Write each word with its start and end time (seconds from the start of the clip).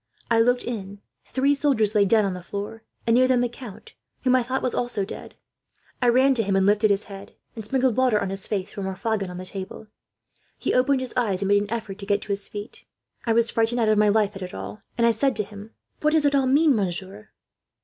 I 0.31 0.39
looked 0.39 0.63
in. 0.63 0.99
Three 1.25 1.53
soldiers 1.53 1.93
lay 1.93 2.05
dead 2.05 2.25
on 2.25 2.33
the 2.33 2.41
floor, 2.41 2.81
and 3.05 3.15
near 3.15 3.27
them 3.27 3.41
the 3.41 3.47
count, 3.47 3.93
whom 4.23 4.35
I 4.35 4.41
thought 4.41 4.63
was 4.63 4.73
also 4.73 5.05
dead. 5.05 5.35
I 6.01 6.09
ran 6.09 6.33
to 6.33 6.41
him, 6.41 6.55
and 6.55 6.65
lifted 6.65 6.89
his 6.89 7.03
head, 7.03 7.35
and 7.55 7.63
sprinkled 7.63 7.95
water 7.95 8.19
on 8.19 8.31
his 8.31 8.47
face 8.47 8.73
from 8.73 8.87
a 8.87 8.95
flagon 8.95 9.29
on 9.29 9.37
the 9.37 9.45
table. 9.45 9.85
He 10.57 10.73
opened 10.73 11.01
his 11.01 11.13
eyes, 11.15 11.43
and 11.43 11.49
made 11.49 11.61
an 11.61 11.69
effort 11.69 11.99
to 11.99 12.07
get 12.07 12.23
to 12.23 12.29
his 12.29 12.47
feet. 12.47 12.87
I 13.27 13.33
was 13.33 13.51
frightened 13.51 13.79
out 13.79 13.89
of 13.89 13.97
my 13.99 14.09
life 14.09 14.35
at 14.35 14.41
it 14.41 14.55
all, 14.55 14.81
and 14.97 15.05
I 15.05 15.11
said 15.11 15.35
to 15.35 15.43
him: 15.43 15.75
"'"What 16.01 16.13
does 16.13 16.25
it 16.25 16.33
all 16.33 16.47
mean, 16.47 16.75
monsieur?" 16.75 17.29